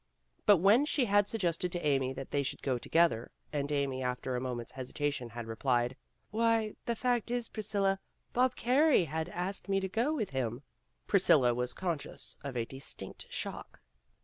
[0.47, 4.35] But when she had suggested to Amy that they should go together, and Amy after
[4.35, 5.95] a moment's hesitation had re plied,
[6.31, 7.99] "Why, the fact is, Priscilla,
[8.33, 10.63] Bob Carey has asked me to go with him,"
[11.05, 13.79] Priscilla was conscious of a distinct shock.